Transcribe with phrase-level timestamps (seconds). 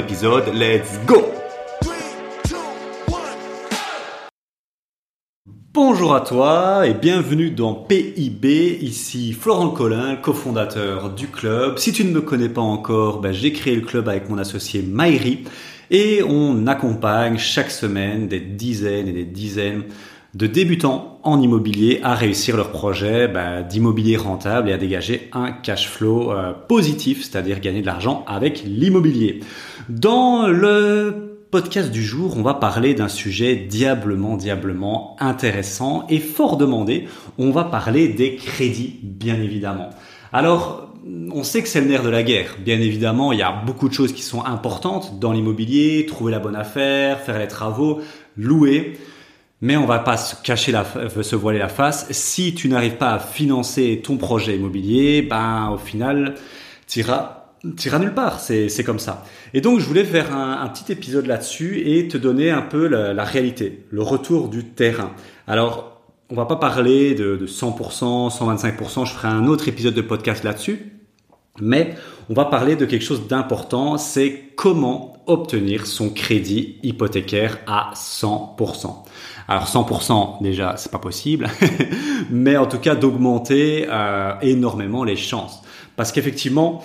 [0.00, 1.30] Let's go!
[5.74, 11.76] Bonjour à toi et bienvenue dans PIB, ici Florent Collin, cofondateur du club.
[11.76, 14.80] Si tu ne me connais pas encore, ben, j'ai créé le club avec mon associé
[14.80, 15.44] Maïri
[15.90, 19.84] et on accompagne chaque semaine des dizaines et des dizaines
[20.34, 25.50] de débutants en immobilier à réussir leur projet ben, d'immobilier rentable et à dégager un
[25.52, 29.40] cash flow euh, positif, c'est-à-dire gagner de l'argent avec l'immobilier.
[29.88, 36.56] Dans le podcast du jour, on va parler d'un sujet diablement, diablement intéressant et fort
[36.56, 37.08] demandé.
[37.38, 39.90] On va parler des crédits, bien évidemment.
[40.32, 40.90] Alors,
[41.32, 42.56] on sait que c'est le nerf de la guerre.
[42.60, 46.38] Bien évidemment, il y a beaucoup de choses qui sont importantes dans l'immobilier, trouver la
[46.38, 48.00] bonne affaire, faire les travaux,
[48.36, 48.92] louer.
[49.62, 52.10] Mais on va pas se cacher la, se voiler la face.
[52.12, 56.34] Si tu n'arrives pas à financer ton projet immobilier, ben, au final,
[56.86, 57.40] tu iras
[57.76, 59.24] t'iras nulle part, c'est comme ça.
[59.52, 63.24] Et donc je voulais faire un, petit épisode là-dessus et te donner un peu la,
[63.24, 65.12] réalité, le retour du terrain.
[65.46, 70.00] Alors, on va pas parler de, de 100%, 125%, je ferai un autre épisode de
[70.00, 70.99] podcast là-dessus,
[71.60, 71.94] mais
[72.28, 78.94] on va parler de quelque chose d'important, c'est comment obtenir son crédit hypothécaire à 100%.
[79.48, 81.48] Alors 100% déjà, c'est pas possible,
[82.30, 85.62] mais en tout cas d'augmenter euh, énormément les chances.
[85.96, 86.82] Parce qu'effectivement,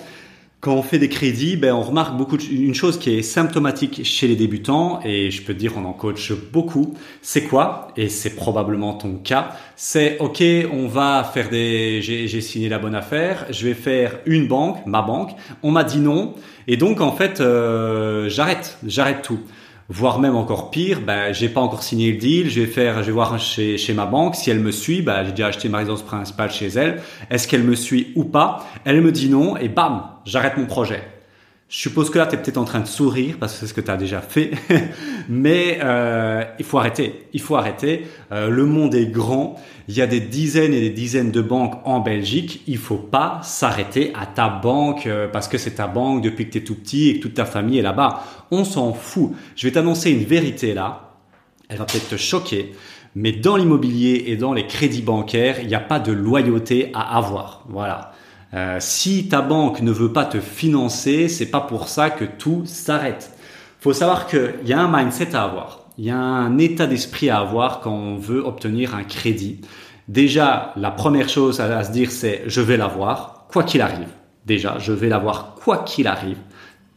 [0.60, 4.04] quand on fait des crédits, ben, on remarque beaucoup de, une chose qui est symptomatique
[4.04, 7.88] chez les débutants, et je peux te dire on en coach beaucoup, c'est quoi?
[7.96, 12.00] Et c'est probablement ton cas, c'est ok, on va faire des...
[12.02, 15.98] J'ai signé la bonne affaire, je vais faire une banque, ma banque, on m'a dit
[16.00, 16.34] non,
[16.66, 19.40] et donc en fait, euh, j'arrête, j'arrête tout
[19.88, 23.06] voire même encore pire, ben, j'ai pas encore signé le deal, je vais faire, je
[23.06, 25.78] vais voir chez, chez ma banque, si elle me suit, ben, j'ai déjà acheté ma
[25.78, 28.66] résidence principale chez elle, est-ce qu'elle me suit ou pas?
[28.84, 31.02] Elle me dit non, et bam, j'arrête mon projet.
[31.68, 33.74] Je suppose que là, tu es peut-être en train de sourire parce que c'est ce
[33.74, 34.52] que tu as déjà fait,
[35.28, 37.26] mais euh, il faut arrêter.
[37.32, 38.06] Il faut arrêter.
[38.30, 39.56] Euh, le monde est grand.
[39.88, 42.62] Il y a des dizaines et des dizaines de banques en Belgique.
[42.68, 46.52] Il faut pas s'arrêter à ta banque euh, parce que c'est ta banque depuis que
[46.52, 48.22] tu es tout petit et que toute ta famille est là-bas.
[48.52, 49.32] On s'en fout.
[49.56, 51.14] Je vais t'annoncer une vérité là.
[51.68, 52.74] Elle va peut-être te choquer.
[53.16, 57.16] Mais dans l'immobilier et dans les crédits bancaires, il n'y a pas de loyauté à
[57.16, 57.64] avoir.
[57.68, 58.12] Voilà.
[58.56, 62.62] Euh, si ta banque ne veut pas te financer, c'est pas pour ça que tout
[62.64, 63.32] s'arrête.
[63.80, 65.80] Faut savoir qu'il y a un mindset à avoir.
[65.98, 69.60] Il y a un état d'esprit à avoir quand on veut obtenir un crédit.
[70.08, 74.08] Déjà, la première chose à, se dire, c'est je vais l'avoir, quoi qu'il arrive.
[74.46, 76.38] Déjà, je vais l'avoir quoi qu'il arrive.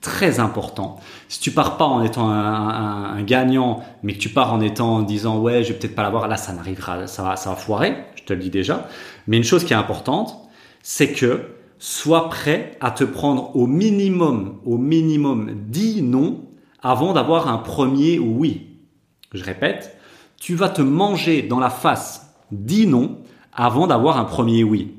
[0.01, 0.99] Très important.
[1.27, 5.01] Si tu pars pas en étant un, gagnant, mais que tu pars en étant en
[5.01, 7.95] disant ouais, je vais peut-être pas l'avoir, là, ça n'arrivera, ça ça va foirer.
[8.15, 8.87] Je te le dis déjà.
[9.27, 10.48] Mais une chose qui est importante,
[10.81, 11.41] c'est que
[11.77, 16.41] sois prêt à te prendre au minimum, au minimum 10 non
[16.81, 18.67] avant d'avoir un premier oui.
[19.33, 19.97] Je répète,
[20.39, 23.17] tu vas te manger dans la face 10 non
[23.53, 24.93] avant d'avoir un premier oui.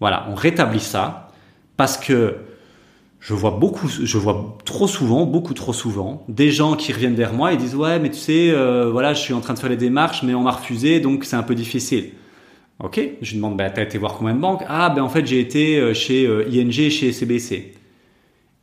[0.00, 1.30] Voilà, on rétablit ça
[1.76, 2.36] parce que
[3.20, 7.32] je vois beaucoup, je vois trop souvent, beaucoup trop souvent, des gens qui reviennent vers
[7.32, 9.70] moi et disent ouais, mais tu sais, euh, voilà, je suis en train de faire
[9.70, 12.10] les démarches, mais on m'a refusé, donc c'est un peu difficile.
[12.84, 14.62] Ok, je lui demande, bah, t'as été voir combien de banques?
[14.68, 17.72] Ah, ben en fait, j'ai été euh, chez euh, ING, chez CBC.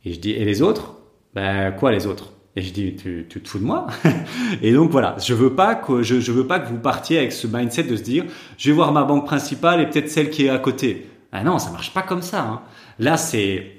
[0.04, 0.94] Et je dis, et les autres?
[1.34, 2.32] Ben quoi les autres?
[2.54, 3.88] Et je dis, tu, tu te fous de moi?
[4.62, 7.48] Et donc voilà, je veux pas que je, veux pas que vous partiez avec ce
[7.48, 8.24] mindset de se dire,
[8.58, 11.06] je vais voir ma banque principale et peut-être celle qui est à côté.
[11.32, 12.42] Ah non, ça marche pas comme ça.
[12.42, 12.60] Hein.
[13.00, 13.72] Là, c'est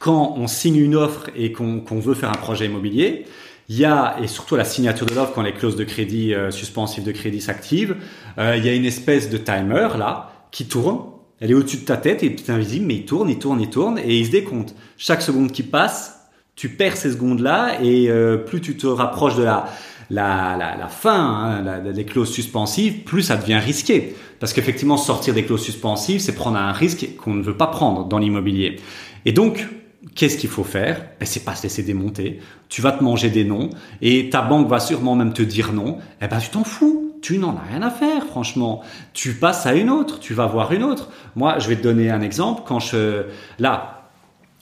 [0.00, 3.26] quand on signe une offre et qu'on veut faire un projet immobilier,
[3.70, 6.50] il y a, et surtout la signature de l'offre quand les clauses de crédit euh,
[6.50, 7.94] suspensives de crédit s'activent,
[8.36, 10.98] euh, il y a une espèce de timer là qui tourne.
[11.38, 13.70] Elle est au-dessus de ta tête et est invisible, mais il tourne, il tourne, il
[13.70, 14.74] tourne et il se décompte.
[14.96, 19.44] Chaque seconde qui passe, tu perds ces secondes-là et euh, plus tu te rapproches de
[19.44, 19.66] la,
[20.10, 24.16] la, la, la fin hein, des clauses suspensives, plus ça devient risqué.
[24.40, 28.06] Parce qu'effectivement, sortir des clauses suspensives, c'est prendre un risque qu'on ne veut pas prendre
[28.06, 28.80] dans l'immobilier.
[29.26, 29.68] Et donc,
[30.14, 31.02] Qu'est-ce qu'il faut faire?
[31.18, 32.40] Ben, C'est pas se laisser démonter.
[32.68, 33.70] Tu vas te manger des noms
[34.00, 35.98] et ta banque va sûrement même te dire non.
[36.22, 37.06] Eh ben, tu t'en fous.
[37.22, 38.82] Tu n'en as rien à faire, franchement.
[39.12, 40.18] Tu passes à une autre.
[40.18, 41.10] Tu vas voir une autre.
[41.36, 42.62] Moi, je vais te donner un exemple.
[42.64, 43.24] Quand je,
[43.58, 44.08] là,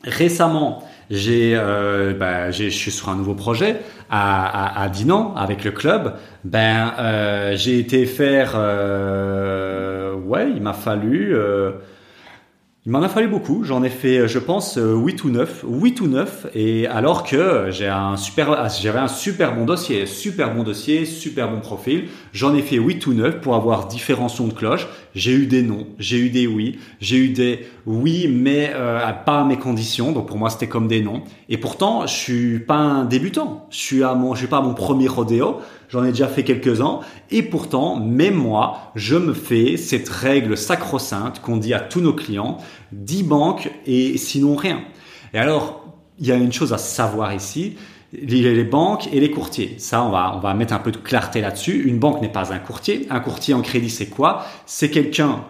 [0.03, 3.77] récemment, j'ai, euh, j'ai, je suis sur un nouveau projet
[4.11, 6.15] à Dinan avec le club.
[6.45, 11.33] Ben, euh, j'ai été faire, euh, ouais, il m'a fallu.
[12.79, 15.65] Euh, il m'en a fallu beaucoup, j'en ai fait, je pense, 8 euh, ou 9,
[15.69, 20.07] 8 ou 9, et alors que j'ai un super, ah, j'avais un super bon dossier,
[20.07, 24.29] super bon dossier, super bon profil, j'en ai fait 8 ou 9 pour avoir différents
[24.29, 28.29] sons de cloche, j'ai eu des non, j'ai eu des oui, j'ai eu des oui,
[28.29, 32.07] mais euh, pas à mes conditions, donc pour moi c'était comme des non, et pourtant
[32.07, 35.09] je suis pas un débutant, je suis à mon, je suis pas à mon premier
[35.09, 35.59] rodéo,
[35.89, 41.41] j'en ai déjà fait quelques-uns, et pourtant, même moi, je me fais cette règle sacro-sainte
[41.41, 42.59] qu'on dit à tous nos clients,
[42.93, 44.83] 10 banques et sinon rien.
[45.35, 45.85] Et alors,
[46.19, 47.77] il y a une chose à savoir ici,
[48.13, 49.75] les banques et les courtiers.
[49.79, 51.85] Ça, on va, on va mettre un peu de clarté là-dessus.
[51.87, 53.07] Une banque n'est pas un courtier.
[53.11, 54.45] Un courtier en crédit, c'est quoi?
[54.67, 55.45] C'est quelqu'un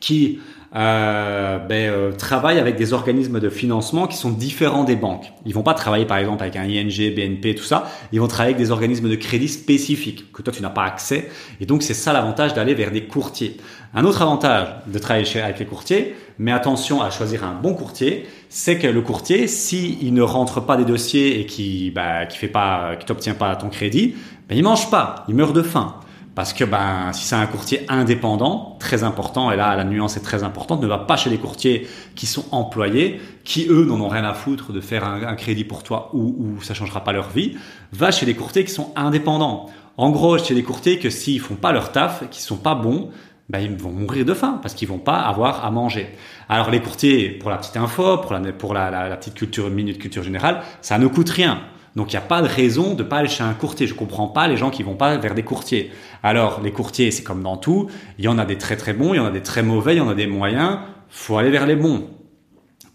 [0.00, 0.40] qui
[0.74, 5.30] euh, ben, euh, travaillent avec des organismes de financement qui sont différents des banques.
[5.44, 7.90] Ils vont pas travailler par exemple avec un ING, BNP, tout ça.
[8.10, 11.28] Ils vont travailler avec des organismes de crédit spécifiques que toi tu n'as pas accès.
[11.60, 13.58] Et donc c'est ça l'avantage d'aller vers des courtiers.
[13.94, 18.26] Un autre avantage de travailler avec les courtiers, mais attention à choisir un bon courtier,
[18.48, 22.48] c'est que le courtier, s'il ne rentre pas des dossiers et qui bah, qui fait
[22.48, 24.14] pas, qui t'obtient pas ton crédit,
[24.48, 25.96] ben, il mange pas, il meurt de faim.
[26.34, 30.22] Parce que ben, si c'est un courtier indépendant, très important, et là la nuance est
[30.22, 34.08] très importante, ne va pas chez les courtiers qui sont employés, qui eux n'en ont
[34.08, 37.56] rien à foutre de faire un, crédit pour toi ou, ça changera pas leur vie.
[37.92, 39.66] Va chez les courtiers qui sont indépendants.
[39.98, 43.10] En gros, chez les courtiers que s'ils font pas leur taf, qui sont pas bons,
[43.50, 46.08] ben, ils vont mourir de faim parce qu'ils vont pas avoir à manger.
[46.48, 50.62] Alors les courtiers, pour la petite info, pour la, la petite culture, minute culture générale,
[50.80, 51.60] ça ne coûte rien.
[51.94, 53.86] Donc il n'y a pas de raison de pas aller chez un courtier.
[53.86, 55.90] Je comprends pas les gens qui vont pas vers des courtiers.
[56.22, 57.88] Alors les courtiers, c'est comme dans tout.
[58.18, 59.94] Il y en a des très très bons, il y en a des très mauvais,
[59.94, 60.78] il y en a des moyens.
[61.08, 62.08] Faut aller vers les bons.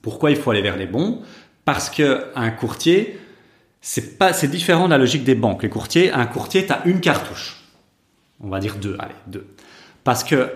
[0.02, 1.22] Pourquoi il faut aller vers les bons?
[1.66, 3.20] Parce que un courtier,
[3.82, 5.64] c'est pas, c'est différent de la logique des banques.
[5.64, 7.64] Les courtiers, un courtier, tu as une cartouche.
[8.40, 9.48] On va dire deux, allez, deux.
[10.04, 10.52] Parce que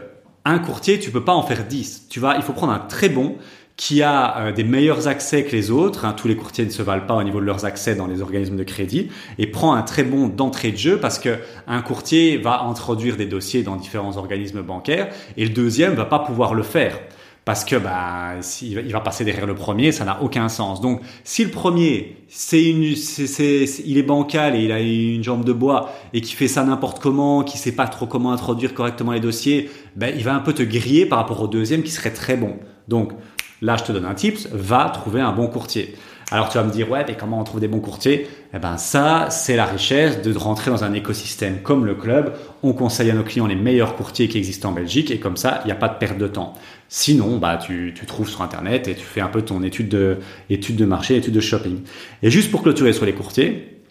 [0.46, 2.08] un courtier, tu peux pas en faire dix.
[2.10, 3.36] Tu vas, il faut prendre un très bon
[3.82, 6.84] qui a euh, des meilleurs accès que les autres, hein, tous les courtiers ne se
[6.84, 9.82] valent pas au niveau de leurs accès dans les organismes de crédit, et prend un
[9.82, 14.18] très bon d'entrée de jeu parce que un courtier va introduire des dossiers dans différents
[14.18, 17.00] organismes bancaires et le deuxième va pas pouvoir le faire
[17.44, 20.80] parce que bah il va passer derrière le premier, ça n'a aucun sens.
[20.80, 25.44] Donc si le premier c'est une c'est, il est bancal et il a une jambe
[25.44, 29.12] de bois et qui fait ça n'importe comment, qui sait pas trop comment introduire correctement
[29.12, 32.14] les dossiers, ben il va un peu te griller par rapport au deuxième qui serait
[32.14, 32.60] très bon.
[32.88, 33.14] Donc
[33.62, 35.96] Là, je te donne un tips, va trouver un bon courtier.
[36.32, 38.28] Alors tu vas me dire, ouais, mais comment on trouve des bons courtiers?
[38.54, 42.34] Eh ben ça, c'est la richesse de rentrer dans un écosystème comme le club.
[42.64, 45.60] On conseille à nos clients les meilleurs courtiers qui existent en Belgique et comme ça,
[45.64, 46.54] il n'y a pas de perte de temps.
[46.88, 50.20] Sinon, bah, tu, tu trouves sur Internet et tu fais un peu ton étude de,
[50.50, 51.82] étude de marché, étude de shopping.
[52.24, 53.82] Et juste pour clôturer sur les courtiers,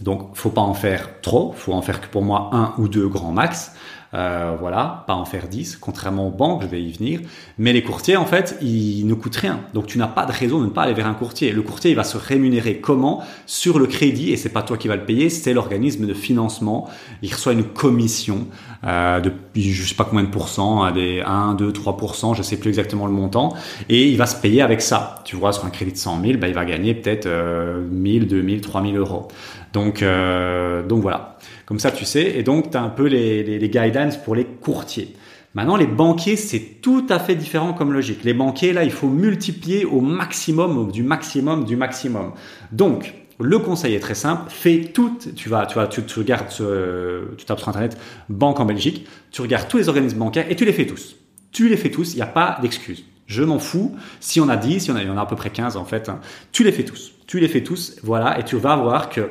[0.00, 3.06] donc faut pas en faire trop, faut en faire que pour moi un ou deux
[3.06, 3.72] grands max.
[4.14, 7.20] Euh, voilà, pas en faire 10, contrairement aux banques, je vais y venir.
[7.58, 9.60] Mais les courtiers, en fait, ils ne coûtent rien.
[9.72, 11.52] Donc tu n'as pas de raison de ne pas aller vers un courtier.
[11.52, 13.22] Le courtier, il va se rémunérer comment?
[13.46, 16.90] Sur le crédit, et c'est pas toi qui vas le payer, c'est l'organisme de financement.
[17.22, 18.46] Il reçoit une commission
[18.84, 22.68] euh, de je sais pas combien de pourcents, des 1, 2, 3%, je sais plus
[22.68, 23.54] exactement le montant,
[23.88, 25.16] et il va se payer avec ça.
[25.24, 28.26] Tu vois, sur un crédit de 100 000, bah, il va gagner peut-être euh, 1000,
[28.26, 29.28] 2000, 3000 euros.
[29.72, 31.38] Donc, euh, donc voilà.
[31.66, 32.36] Comme ça, tu sais.
[32.36, 35.14] Et donc, tu as un peu les, les, les guidance pour les courtiers.
[35.54, 38.24] Maintenant, les banquiers, c'est tout à fait différent comme logique.
[38.24, 42.32] Les banquiers, là, il faut multiplier au maximum, du maximum, du maximum.
[42.72, 44.44] Donc, le conseil est très simple.
[44.48, 45.18] Fais tout.
[45.36, 49.06] Tu vas, tu vas, tu, tu regardes, tu tapes sur internet banque en Belgique.
[49.30, 51.16] Tu regardes tous les organismes bancaires et tu les fais tous.
[51.50, 52.14] Tu les fais tous.
[52.14, 53.04] Il n'y a pas d'excuse.
[53.26, 53.94] Je m'en fous.
[54.20, 55.76] Si on a 10, si on a, il y en a à peu près 15
[55.76, 56.08] en fait.
[56.08, 56.20] Hein.
[56.50, 57.12] tu les fais tous.
[57.26, 57.96] Tu les fais tous.
[58.02, 58.38] Voilà.
[58.38, 59.30] Et tu vas voir que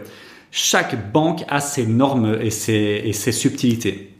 [0.51, 4.13] chaque banque a ses normes et ses, subtilités.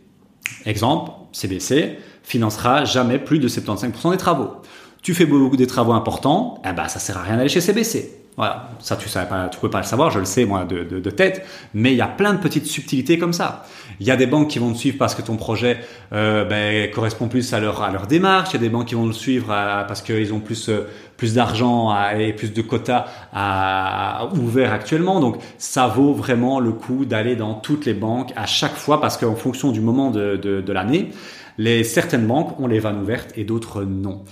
[0.66, 4.62] Exemple, CBC financera jamais plus de 75% des travaux.
[5.02, 8.22] Tu fais beaucoup des travaux importants, eh ben, ça sert à rien d'aller chez CBC.
[8.38, 11.46] Voilà, ça tu savais pas, pouvais pas le savoir, je le sais moi de, tête,
[11.74, 13.66] mais il y a plein de petites subtilités comme ça.
[14.00, 15.82] Il y a des banques qui vont te suivre parce que ton projet
[16.14, 18.52] euh, ben, correspond plus à leur démarche.
[18.52, 20.88] Il y a des banques qui vont le suivre à, parce qu'ils ont plus euh,
[21.22, 25.20] plus d'argent et plus de quotas à, ouverts actuellement.
[25.20, 29.18] Donc ça vaut vraiment le coup d'aller dans toutes les banques à chaque fois parce
[29.18, 31.12] qu'en fonction du moment de, de, l'année,
[31.60, 34.24] les certaines banques ont les vannes ouvertes et d'autres non.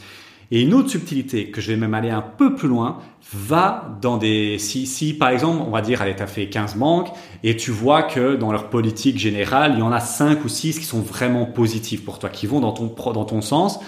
[0.50, 2.98] Et une autre subtilité que je vais même aller un peu plus loin,
[3.36, 7.10] va dans des si si par exemple on va dire allez tu fait 15 banques
[7.44, 10.80] et tu vois que dans leur politique générale il y en a 5 ou 6
[10.80, 13.80] qui sont vraiment positifs pour toi qui vont dans ton dans ton sens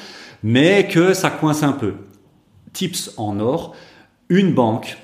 [0.44, 1.96] mais que ça coince un peu
[2.74, 3.76] tips en or
[4.30, 4.98] une banque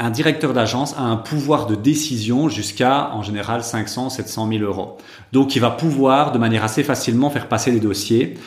[0.00, 4.96] un directeur d'agence a un pouvoir de décision jusqu'à, en général, 500, 700 000 euros.
[5.32, 8.38] Donc, il va pouvoir, de manière assez facilement, faire passer des dossiers.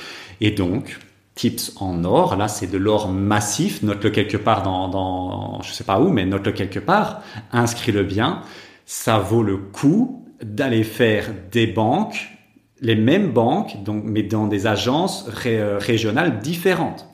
[0.41, 0.97] Et donc,
[1.35, 3.83] tips en or, là, c'est de l'or massif.
[3.83, 7.21] Note-le quelque part dans, je sais pas où, mais note-le quelque part.
[7.51, 8.41] Inscris-le bien.
[8.87, 12.29] Ça vaut le coup d'aller faire des banques,
[12.81, 17.12] les mêmes banques, donc, mais dans des agences euh, régionales différentes.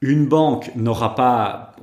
[0.00, 1.74] Une banque n'aura pas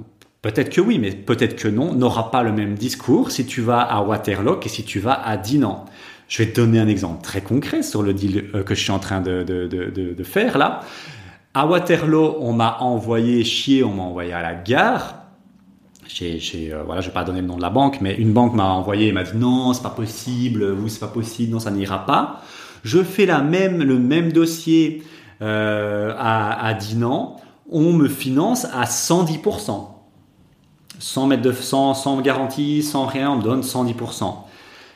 [0.44, 3.80] Peut-être que oui, mais peut-être que non, n'aura pas le même discours si tu vas
[3.80, 5.86] à Waterloo et si tu vas à Dinan.
[6.28, 8.92] Je vais te donner un exemple très concret sur le deal euh, que je suis
[8.92, 10.82] en train de, de, de, de faire là.
[11.54, 15.16] À Waterloo, on m'a envoyé chier, on m'a envoyé à la gare.
[16.10, 18.34] J'ai, j'ai, euh, voilà, je vais pas donner le nom de la banque, mais une
[18.34, 21.60] banque m'a envoyé et m'a dit non, c'est pas possible, vous c'est pas possible, non,
[21.60, 22.42] ça n'ira pas.
[22.84, 25.04] Je fais la même, le même dossier
[25.42, 27.38] euh, à, à Dinan,
[27.70, 29.94] on me finance à 110%
[31.00, 34.36] sans mettre de sans, sans garantie, sans rien, on me donne 110%.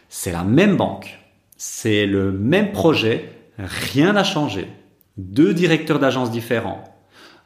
[0.09, 1.19] C'est la même banque,
[1.57, 4.71] c'est le même projet, rien n'a changé.
[5.17, 6.83] Deux directeurs d'agence différents.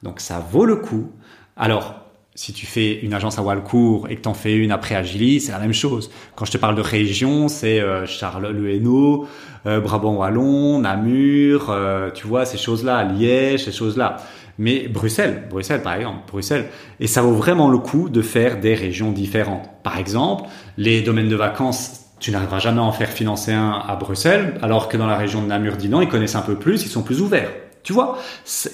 [0.04, 1.12] Donc ça vaut le coup.
[1.56, 2.01] Alors,
[2.34, 5.42] si tu fais une agence à Walcourt et que tu en fais une après Agili,
[5.42, 6.10] c'est la même chose.
[6.36, 9.28] Quand je te parle de région, c'est euh, Charles Le Hainaut,
[9.66, 14.18] euh, Brabant Wallon, Namur, euh, tu vois, ces choses-là, Liège, ces choses-là
[14.58, 16.68] mais Bruxelles, Bruxelles par exemple, Bruxelles.
[17.00, 19.68] Et ça vaut vraiment le coup de faire des régions différentes.
[19.82, 20.44] Par exemple,
[20.78, 24.88] les domaines de vacances, tu n'arriveras jamais à en faire financer un à Bruxelles, alors
[24.88, 27.50] que dans la région de Namur-Dinan, ils connaissent un peu plus, ils sont plus ouverts.
[27.82, 28.20] Tu vois?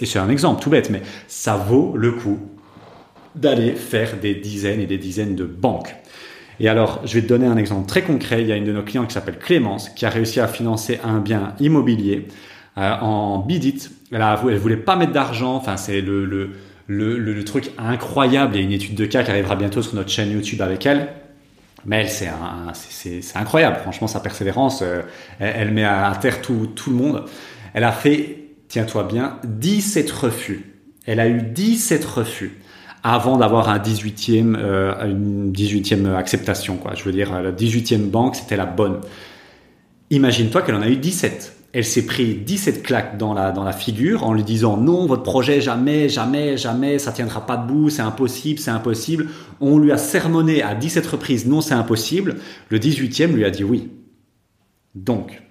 [0.02, 2.40] Et c'est un exemple tout bête, mais ça vaut le coup
[3.38, 5.96] d'aller faire des dizaines et des dizaines de banques.
[6.60, 8.41] Et alors, je vais te donner un exemple très concret.
[8.41, 11.00] Il y a une de nos clients qui s'appelle Clémence, qui a réussi à financer
[11.03, 12.27] un bien immobilier
[12.77, 13.89] euh, en bidit.
[14.12, 15.56] Elle, elle voulait pas mettre d'argent.
[15.56, 18.56] Enfin, c'est le, truc incroyable.
[18.56, 20.86] Il y a une étude de cas qui arrivera bientôt sur notre chaîne YouTube avec
[20.86, 21.10] elle.
[21.86, 22.29] Mais elle, c'est,
[23.22, 23.77] c'est, incroyable.
[23.77, 25.03] Franchement, sa persévérance, euh,
[25.39, 27.25] elle, met à, terre tout, tout le monde.
[27.75, 30.74] Elle a fait, tiens-toi bien, 17 refus.
[31.06, 32.58] Elle a eu 17 refus
[33.14, 36.76] avant d'avoir un 18e, euh, une 18e acceptation.
[36.76, 36.94] Quoi.
[36.94, 39.00] Je veux dire, la 18e banque, c'était la bonne.
[40.10, 43.74] Imagine-toi qu'elle en a eu 17 elle s'est pris 17 claques dans la, dans la
[43.74, 48.02] figure en lui disant non, votre projet jamais, jamais, jamais, ça tiendra pas debout, c'est
[48.02, 49.28] impossible, c'est impossible.
[49.60, 52.38] On lui a sermonné à 17 reprises non, c'est impossible.
[52.70, 53.92] Le 18e lui a dit oui.
[54.96, 55.44] Donc,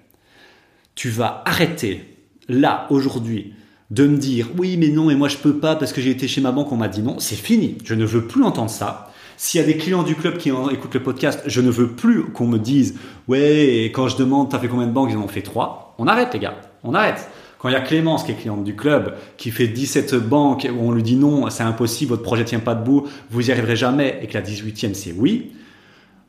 [0.95, 2.17] tu vas arrêter
[2.49, 3.53] là, aujourd'hui,
[3.89, 6.27] de me dire oui, mais non, et moi je peux pas parce que j'ai été
[6.27, 7.17] chez ma banque, on m'a dit non.
[7.19, 7.77] C'est fini.
[7.83, 9.11] Je ne veux plus entendre ça.
[9.37, 12.23] S'il y a des clients du club qui écoutent le podcast, je ne veux plus
[12.25, 12.95] qu'on me dise
[13.27, 15.95] ouais, et quand je demande t'as fait combien de banques, ils en ont fait trois.
[15.99, 17.29] On arrête les gars, on arrête.
[17.59, 20.79] Quand il y a Clémence qui est cliente du club, qui fait 17 banques où
[20.79, 24.19] on lui dit non, c'est impossible, votre projet tient pas debout, vous y arriverez jamais,
[24.21, 25.53] et que la 18e c'est oui,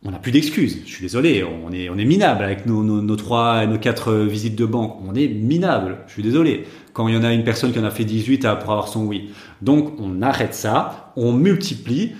[0.05, 0.83] on n'a plus d'excuses.
[0.87, 4.65] Je suis désolé, on est, minable avec nos, nos, nos trois, nos quatre visites de
[4.65, 4.97] banque.
[5.07, 5.99] On est minable.
[6.07, 6.65] Je suis désolé.
[6.93, 9.07] Quand il y en a une personne qui en a fait 18 pour avoir son
[9.07, 9.31] oui.
[9.61, 12.13] Donc, on arrête ça, on multiplie.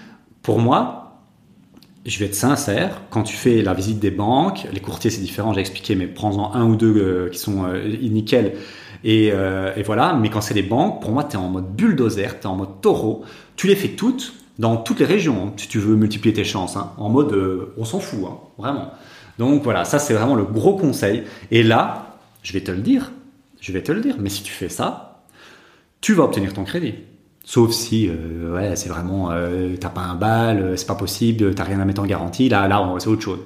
[0.43, 1.09] Pour moi,
[2.09, 5.53] je vais être sincère, quand tu fais la visite des banques, les courtiers c'est différent,
[5.53, 8.55] j'ai expliqué, mais prends-en un ou deux euh, qui sont euh, nickel.
[9.05, 11.77] Et, euh, et, voilà, mais quand c'est les banques, pour moi, tu es en mode
[11.77, 13.25] bulldozer, tu es en mode taureau.
[13.57, 16.77] Tu les fais toutes, dans toutes les régions, hein, si tu veux multiplier tes chances,
[16.77, 17.35] hein, en mode
[17.77, 18.93] on s'en fout, hein, vraiment.
[19.39, 21.25] Donc voilà, ça c'est vraiment le gros conseil.
[21.51, 23.13] Et là, je vais te le dire,
[23.61, 25.23] je vais te le dire, mais si tu fais ça,
[26.01, 26.95] tu vas obtenir ton crédit.
[27.45, 31.55] Sauf si, euh, ouais, c'est vraiment, euh, t'as pas un bal, euh, c'est pas possible,
[31.55, 32.49] t'as rien à mettre en garantie.
[32.49, 33.41] Là, là, c'est autre chose.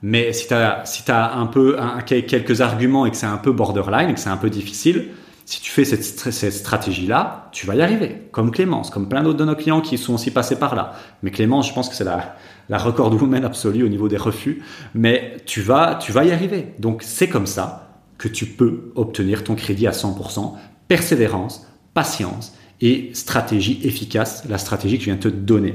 [0.00, 4.10] Mais si t'as, si t'as un peu quelques arguments et que c'est un peu borderline
[4.10, 5.08] et que c'est un peu difficile,
[5.44, 6.04] si tu fais cette,
[6.52, 8.22] stratégie-là, tu vas y arriver.
[8.30, 10.94] Comme Clémence, comme plein d'autres de nos clients qui sont aussi passés par là.
[11.22, 12.36] Mais Clémence, je pense que c'est la,
[12.68, 14.62] la record woman absolue au niveau des refus.
[14.94, 16.74] Mais tu vas, tu vas y arriver.
[16.78, 20.54] Donc c'est comme ça que tu peux obtenir ton crédit à 100%.
[20.86, 25.74] Persévérance, patience et stratégie efficace, la stratégie que je viens de te donner.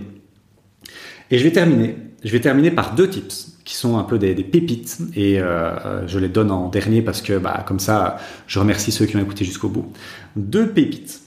[1.30, 1.96] Et je vais terminer.
[2.24, 6.08] Je vais terminer par deux tips qui sont un peu des, pépites et euh, euh,
[6.08, 9.22] je les donne en dernier parce que bah, comme ça, je remercie ceux qui ont
[9.22, 9.92] écouté jusqu'au bout.
[10.36, 11.22] Deux pépites.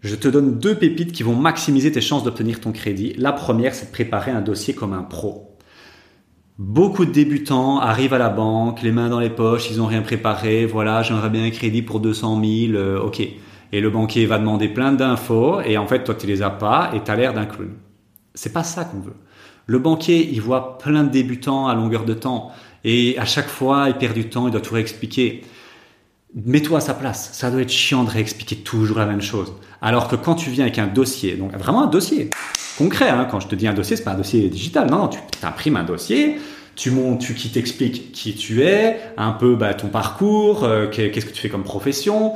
[0.00, 3.14] Je te donne deux pépites qui vont maximiser tes chances d'obtenir ton crédit.
[3.18, 5.56] La première, c'est de préparer un dossier comme un pro.
[6.58, 10.02] Beaucoup de débutants arrivent à la banque, les mains dans les poches, ils n'ont rien
[10.02, 10.66] préparé.
[10.66, 12.72] Voilà, j'aimerais bien un crédit pour 200 000.
[12.74, 13.22] Euh, ok
[13.72, 16.90] et le banquier va demander plein d'infos et en fait toi tu les as pas
[16.94, 17.74] et tu as l'air d'un clown.
[18.34, 19.16] C'est pas ça qu'on veut.
[19.70, 22.52] Le banquier, il voit plein de débutants à longueur de temps
[22.84, 25.42] et à chaque fois il perd du temps, il doit tout réexpliquer.
[26.34, 27.34] Mets-toi à sa place.
[27.34, 29.52] Ça doit être chiant de réexpliquer toujours la même chose.
[29.82, 32.30] Alors que quand tu viens avec un dossier, donc vraiment un dossier
[32.78, 35.18] concret, hein, quand je te dis un dossier, c'est pas un dossier digital, non, tu
[35.42, 36.38] imprimes un dossier,
[36.78, 41.26] tu montes, tu qui t'explique qui tu es, un peu bah, ton parcours, euh, qu'est-ce
[41.26, 42.34] que tu fais comme profession,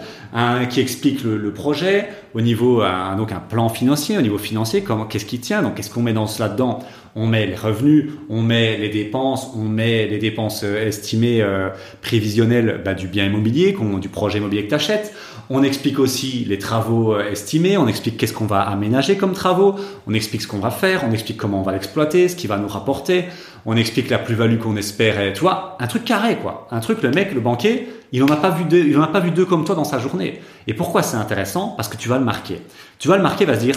[0.68, 4.82] qui explique le, le, projet au niveau un, donc un plan financier, au niveau financier,
[4.82, 6.80] comment qu'est-ce qui tient, donc qu'est-ce qu'on met dans cela dedans?
[7.14, 11.68] On met les revenus, on met les dépenses, on met les dépenses euh, estimées euh,
[12.00, 15.14] prévisionnelles bah, du bien immobilier, du projet immobilier que tu achètes.
[15.50, 19.74] On explique aussi les travaux euh, estimés, on explique qu'est-ce qu'on va aménager comme travaux,
[20.06, 22.58] on explique ce qu'on va faire, on explique comment on va l'exploiter, ce qui va
[22.58, 23.26] nous rapporter,
[23.66, 25.32] on explique la plus-value qu'on espère.
[25.32, 26.66] tu vois, un truc carré quoi.
[26.70, 29.08] Un truc, le mec, le banquier, il en a pas vu deux, il en a
[29.08, 30.40] pas vu deux comme toi dans sa journée.
[30.66, 31.74] Et pourquoi c'est intéressant?
[31.76, 32.60] Parce que tu vas le marquer.
[32.98, 33.76] Tu vas le marquer, va se dire,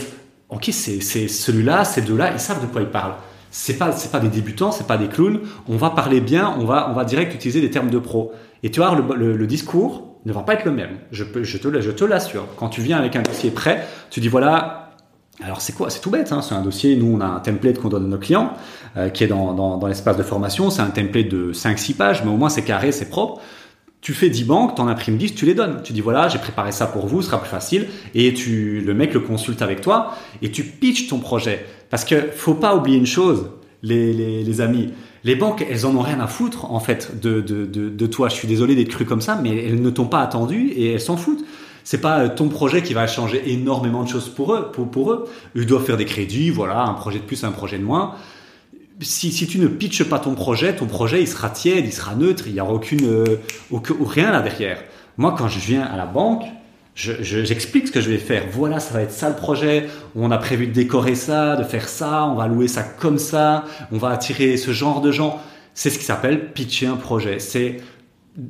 [0.50, 3.16] ok, c'est celui-là, ces deux-là, ils savent de quoi ils parlent
[3.58, 5.40] c'est pas c'est pas des débutants, c'est pas des clowns.
[5.70, 8.34] On va parler bien, on va on va direct utiliser des termes de pro.
[8.64, 10.98] Et tu vois le, le discours, ne va pas être le même.
[11.12, 12.48] Je, peux, je te, l'assure.
[12.58, 14.92] Quand tu viens avec un dossier prêt, tu dis voilà,
[15.44, 15.90] alors c'est quoi?
[15.90, 16.32] C'est tout bête.
[16.32, 16.96] Hein c'est un dossier.
[16.96, 18.54] Nous, on a un template qu'on donne à nos clients
[18.98, 20.70] euh, qui est dans, l'espace de formation.
[20.70, 23.42] C'est un template de 5-6 pages, mais au moins c'est carré, c'est propre.
[24.02, 25.82] Tu fais 10 banques, t'en imprimes 10, tu les donnes.
[25.84, 27.88] Tu dis voilà, j'ai préparé ça pour vous, ce sera plus facile.
[28.14, 31.66] Et tu, le mec le consulte avec toi et tu pitches ton projet.
[31.90, 33.50] Parce que faut pas oublier une chose,
[33.82, 34.92] les amis
[35.26, 38.30] les banques, elles en ont rien à foutre en fait de, de, de, toi.
[38.30, 41.02] Je suis désolé d'être cru comme ça, mais elles ne t'ont pas attendu et elles
[41.02, 41.44] s'en foutent.
[41.84, 44.72] C'est pas ton projet qui va changer énormément de choses pour eux.
[44.72, 47.80] Pour, pour eux, ils doivent faire des crédits, voilà, un projet de plus, un projet
[47.80, 48.14] de moins.
[49.02, 52.16] Si, si tu ne pitches pas ton projet, ton projet il sera tiède, il sera
[52.16, 53.38] neutre, il n'y aura aucune, euh,
[53.72, 54.84] aucun, rien là derrière.
[55.18, 56.44] Moi, quand je viens à la banque,
[56.96, 58.46] j'explique ce que je vais faire.
[58.52, 59.88] Voilà, ça va être ça le projet.
[60.16, 62.26] On a prévu de décorer ça, de faire ça.
[62.26, 63.66] On va louer ça comme ça.
[63.92, 65.40] On va attirer ce genre de gens.
[65.74, 67.40] C'est ce qui s'appelle pitcher un projet.
[67.40, 67.78] C'est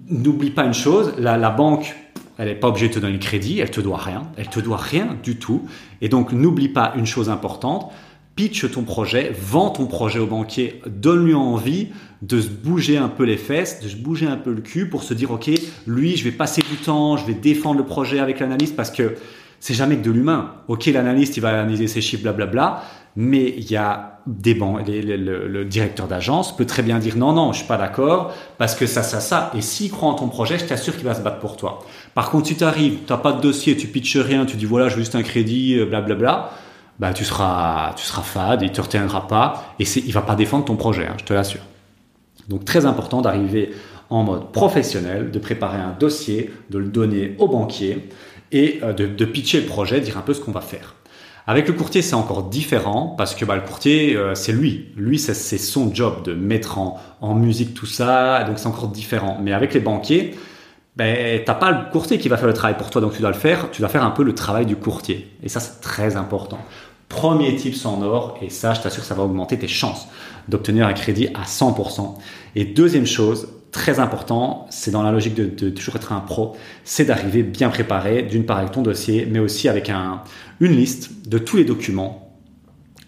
[0.09, 1.13] n'oublie pas une chose.
[1.17, 1.95] La, la banque,
[2.37, 3.59] elle n'est pas obligée de te donner le crédit.
[3.59, 4.23] Elle te doit rien.
[4.37, 5.67] Elle te doit rien du tout.
[6.01, 7.91] Et donc n'oublie pas une chose importante
[8.35, 11.89] pitch ton projet, vends ton projet au banquier, donne-lui envie
[12.27, 15.03] de se bouger un peu les fesses, de se bouger un peu le cul pour
[15.03, 15.49] se dire ok,
[15.85, 19.15] lui, je vais passer du temps, je vais défendre le projet avec l'analyste parce que
[19.59, 20.53] c'est jamais que de l'humain.
[20.67, 22.83] Ok, l'analyste, il va analyser ses chiffres, blablabla,
[23.15, 27.53] mais il y a des banques, le, directeur d'agence peut très bien dire non, non,
[27.53, 29.51] je suis pas d'accord parce que ça, ça, ça.
[29.55, 31.85] Et s'il croit en ton projet, je t'assure qu'il va se battre pour toi.
[32.15, 34.65] Par contre, si tu arrives, tu n'as pas de dossier, tu pitches rien, tu dis
[34.65, 36.51] voilà, veux juste un crédit, euh, blablabla
[36.97, 40.63] bah, tu seras, tu seras fade, il te retiendra pas, et il va pas défendre
[40.63, 41.61] ton projet, hein, je te l'assure.
[42.49, 43.73] Donc très important d'arriver
[44.09, 48.09] en mode professionnel, de préparer un dossier, de le donner au banquier
[48.51, 50.95] et euh, de, pitcher le projet, dire un peu ce qu'on va faire.
[51.47, 54.87] Avec le courtier, c'est encore différent parce que bah, le courtier, euh, c'est lui.
[54.95, 58.89] Lui, c'est, c'est son job de mettre en, en musique tout ça, donc c'est encore
[58.89, 59.37] différent.
[59.41, 60.35] Mais avec les banquiers,
[60.95, 63.31] ben, t'as pas le courtier qui va faire le travail pour toi, donc tu dois
[63.31, 65.29] le faire, tu dois faire un peu le travail du courtier.
[65.43, 66.59] Et ça, c'est très important.
[67.09, 70.07] Premier tips en or, et ça, je t'assure, ça va augmenter tes chances
[70.47, 72.15] d'obtenir un crédit à 100%.
[72.55, 77.05] Et deuxième chose, très important, c'est dans la logique de, toujours être un pro, c'est
[77.05, 80.21] d'arriver bien préparé, d'une part avec ton dossier, mais aussi avec un,
[80.59, 82.25] une liste de tous les documents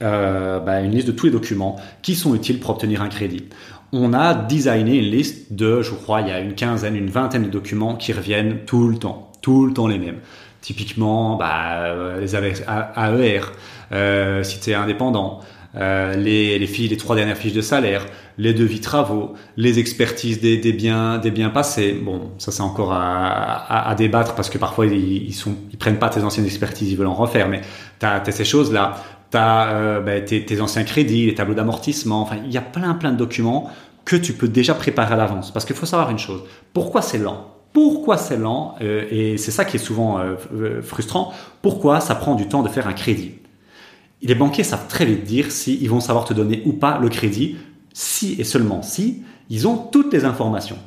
[0.03, 3.45] euh, bah, une liste de tous les documents qui sont utiles pour obtenir un crédit.
[3.91, 7.43] On a designé une liste de, je crois, il y a une quinzaine, une vingtaine
[7.43, 10.19] de documents qui reviennent tout le temps, tout le temps les mêmes.
[10.61, 13.41] Typiquement, bah, les AER,
[13.91, 15.41] euh, si tu es indépendant,
[15.75, 18.05] euh, les, les, fiches, les trois dernières fiches de salaire,
[18.37, 21.19] les devis travaux, les expertises des, biens,
[21.53, 21.93] passés.
[21.93, 26.45] Bon, ça c'est encore à, débattre parce que parfois ils, ils, prennent pas tes anciennes
[26.45, 27.47] expertises, ils veulent en refaire.
[27.47, 27.61] Mais
[27.99, 28.95] tu as, ces choses là.
[29.29, 32.21] Tu as euh, bah, tes, anciens crédits, les tableaux d'amortissement.
[32.21, 33.69] Enfin, il y a plein plein de documents
[34.05, 35.51] que tu peux déjà préparer à l'avance.
[35.51, 36.43] Parce qu'il faut savoir une chose.
[36.73, 37.53] Pourquoi c'est lent?
[37.73, 40.19] Pourquoi c'est lent, euh, et c'est ça qui est souvent
[40.81, 43.33] frustrant, pourquoi ça prend du temps de faire un crédit?
[44.21, 47.09] Les banquiers savent très vite dire s'ils ils vont savoir te donner ou pas le
[47.09, 47.55] crédit,
[47.93, 50.77] si et seulement si ils ont toutes les informations.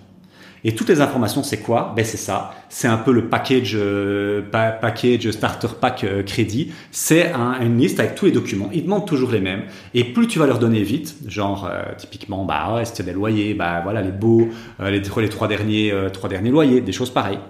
[0.62, 1.94] Et toutes les informations, c'est quoi?
[1.96, 2.52] Ben c'est ça.
[2.68, 6.72] C'est un peu le package, euh, package starter pack euh, crédit.
[6.90, 8.68] C'est un, une liste avec tous les documents.
[8.72, 9.62] Ils demandent toujours les mêmes.
[9.94, 13.54] Et plus tu vas leur donner vite, genre euh, typiquement, bah ouais, c'était des loyers,
[13.54, 17.40] bah voilà les beaux, les, les trois derniers, trois derniers loyers, des choses pareilles.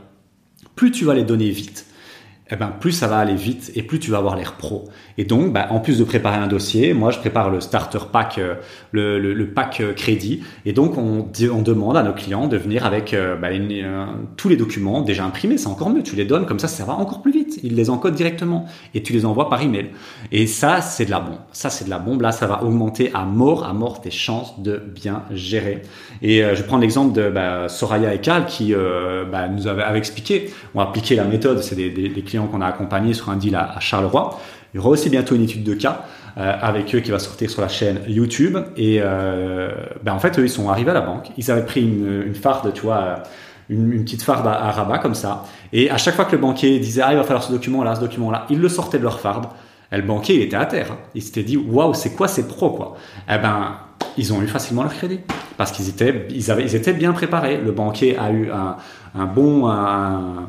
[0.77, 1.87] Plus tu vas les donner vite,
[2.53, 4.89] eh ben plus ça va aller vite et plus tu vas avoir l'air pro.
[5.19, 8.39] Et donc, bah, en plus de préparer un dossier, moi je prépare le starter pack,
[8.39, 8.55] euh,
[8.93, 10.43] le, pack euh, crédit.
[10.65, 11.29] Et donc on,
[11.61, 13.49] demande à nos clients de venir avec euh, bah,
[14.37, 15.59] tous les documents déjà imprimés.
[15.59, 16.03] C'est encore mieux.
[16.03, 17.61] Tu les donnes comme ça, ça va encore plus vite.
[17.63, 19.91] Ils les encodent directement et tu les envoies par email.
[20.33, 21.39] Et ça, c'est de la bombe.
[21.53, 22.23] Ça, c'est de la bombe.
[22.23, 25.83] Là, ça va augmenter à mort, à mort tes chances de bien gérer.
[26.23, 30.51] Et je prends l'exemple de bah, Soraya et Cal qui nous avaient, expliqué.
[30.75, 31.63] On a appliqué la méthode.
[31.63, 34.39] C'est des clients qu'on a accompagnés sur un deal à, Charleroi.
[34.73, 36.05] Il y aura aussi bientôt une étude de cas
[36.39, 38.57] euh, avec eux qui va sortir sur la chaîne YouTube.
[38.77, 39.71] Et euh,
[40.03, 41.31] ben en fait, eux, ils sont arrivés à la banque.
[41.37, 43.23] Ils avaient pris une, farde, tu vois,
[43.69, 45.45] une, petite farde à, rabat comme ça.
[45.73, 48.01] Et à chaque fois que le banquier disait, ah, il va falloir ce document-là, ce
[48.01, 49.47] document-là, ils le sortaient de leur farde.
[49.93, 50.97] Et le banquier, il était à terre.
[51.15, 52.97] Il s'était dit, waouh, c'est quoi ces pros, quoi?
[53.29, 53.75] Eh ben,
[54.17, 55.21] ils ont eu facilement leur crédit
[55.57, 57.59] parce qu'ils étaient, ils avaient, ils étaient bien préparés.
[57.59, 58.77] Le banquier a eu un,
[59.15, 60.49] un bon, un,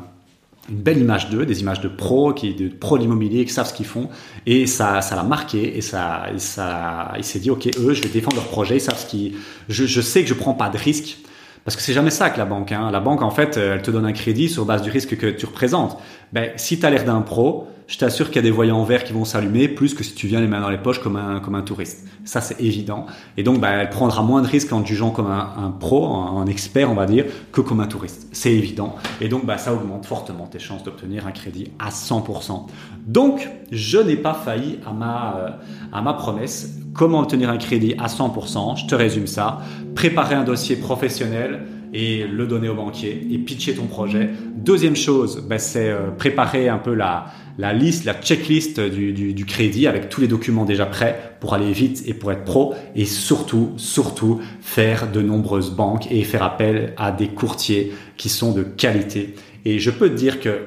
[0.68, 3.68] une belle image d'eux, des images de pros, qui, de pros de l'immobilier, qui savent
[3.68, 4.08] ce qu'ils font.
[4.46, 5.76] Et ça, ça l'a marqué.
[5.76, 8.76] Et ça, ça, il s'est dit, OK, eux, je vais défendre leur projet.
[8.76, 9.34] Ils savent ce qui,
[9.68, 11.18] je, je sais que je prends pas de risque.
[11.64, 12.72] Parce que c'est jamais ça que la banque.
[12.72, 12.90] Hein.
[12.90, 15.46] La banque, en fait, elle te donne un crédit sur base du risque que tu
[15.46, 15.98] représentes.
[16.32, 19.12] Ben, si as l'air d'un pro, je t'assure qu'il y a des voyants verts qui
[19.12, 22.08] vont s'allumer plus que si tu viens les mains dans les poches comme un, touriste.
[22.24, 23.04] Ça, c'est évident.
[23.36, 26.46] Et donc, bah, elle prendra moins de risques en jugeant comme un, un pro, un,
[26.46, 28.28] expert, on va dire, que comme un touriste.
[28.32, 28.96] C'est évident.
[29.20, 32.64] Et donc, bah, ça augmente fortement tes chances d'obtenir un crédit à 100%.
[33.06, 35.50] Donc, je n'ai pas failli à ma, euh,
[35.92, 36.70] à ma promesse.
[36.94, 39.60] Comment obtenir un crédit à 100% Je te résume ça.
[39.94, 44.30] Préparer un dossier professionnel et le donner au banquier et pitcher ton projet.
[44.56, 47.26] Deuxième chose, bah, c'est euh, préparer un peu la,
[47.74, 51.72] liste, la checklist du, du, du, crédit avec tous les documents déjà prêts pour aller
[51.72, 52.74] vite et pour être pro.
[52.94, 58.52] Et surtout, surtout, faire de nombreuses banques et faire appel à des courtiers qui sont
[58.52, 59.34] de qualité.
[59.64, 60.60] Et je peux te dire que,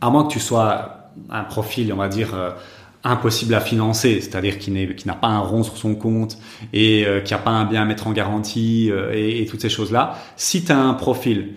[0.00, 2.50] à moins que tu sois un profil, on va dire, euh,
[3.04, 6.38] impossible à financer, c'est-à-dire qui n'a pas un rond sur son compte
[6.72, 9.60] et euh, qui n'a pas un bien à mettre en garantie euh, et, et, toutes
[9.60, 11.54] ces choses-là, si tu un profil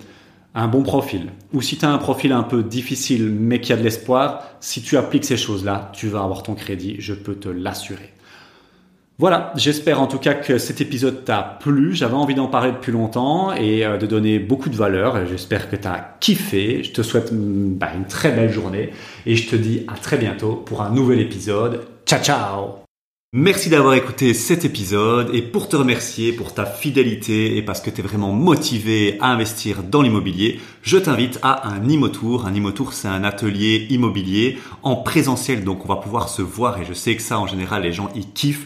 [0.55, 3.77] un bon profil, ou si tu as un profil un peu difficile mais qui a
[3.77, 7.49] de l'espoir, si tu appliques ces choses-là, tu vas avoir ton crédit, je peux te
[7.49, 8.13] l'assurer.
[9.19, 11.93] Voilà, j'espère en tout cas que cet épisode t'a plu.
[11.93, 15.25] J'avais envie d'en parler depuis longtemps et euh, de donner beaucoup de valeur.
[15.27, 16.83] J'espère que tu as kiffé.
[16.85, 18.91] Je te souhaite mm, bah, une très belle journée
[19.25, 21.81] et je te dis à très bientôt pour un nouvel épisode.
[22.05, 22.75] Ciao ciao
[23.33, 27.89] Merci d'avoir écouté cet épisode et pour te remercier pour ta fidélité et parce que
[27.89, 32.47] tu es vraiment motivé à investir dans l'immobilier, je t'invite à un Imotour.
[32.47, 36.85] Un Imotour, c'est un atelier immobilier en présentiel, donc on va pouvoir se voir et
[36.85, 38.65] je sais que ça en général les gens y kiffent.